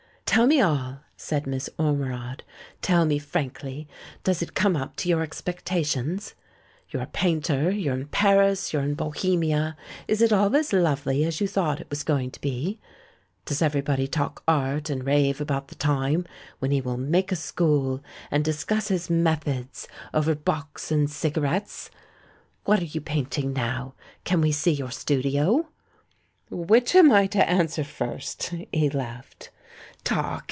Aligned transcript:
"Tell 0.33 0.47
me 0.47 0.61
all," 0.61 1.01
said 1.17 1.45
Miss 1.45 1.69
Ormerod, 1.77 2.43
"tell 2.81 3.03
me 3.03 3.19
frankly! 3.19 3.89
Does 4.23 4.41
it 4.41 4.53
come 4.53 4.77
up 4.77 4.95
to 4.95 5.09
your 5.09 5.23
expectations? 5.23 6.35
You're 6.89 7.01
a 7.01 7.05
painter, 7.07 7.69
you're 7.69 7.93
in 7.95 8.07
Paris, 8.07 8.71
you're 8.71 8.81
in 8.81 8.93
bo 8.93 9.11
hemia; 9.11 9.75
is 10.07 10.21
it 10.21 10.31
all 10.31 10.55
as 10.55 10.71
lovely 10.71 11.25
as 11.25 11.41
you 11.41 11.49
thought 11.49 11.81
it 11.81 11.89
was 11.89 12.03
going 12.03 12.31
to 12.31 12.39
be? 12.39 12.79
Does 13.43 13.61
everybody 13.61 14.07
talk 14.07 14.41
Art 14.47 14.89
and 14.89 15.03
rave 15.05 15.41
about 15.41 15.67
the 15.67 15.75
time 15.75 16.25
when 16.59 16.71
he 16.71 16.79
will 16.79 16.95
'make 16.97 17.33
a 17.33 17.35
school,' 17.35 18.01
and 18.31 18.45
discuss 18.45 18.87
his 18.87 19.09
'methods' 19.09 19.85
over 20.13 20.33
bocks 20.33 20.93
and 20.93 21.09
cigarettes? 21.11 21.91
What 22.63 22.79
are 22.79 22.85
you 22.85 23.01
painting 23.01 23.51
now— 23.51 23.95
can 24.23 24.39
we 24.39 24.53
see 24.53 24.71
your 24.71 24.91
studio?" 24.91 25.67
"Which 26.49 26.95
am 26.95 27.11
I 27.11 27.27
to 27.27 27.49
answer 27.49 27.83
first?" 27.83 28.53
he 28.71 28.89
laughed. 28.89 29.49
"Talk! 30.03 30.39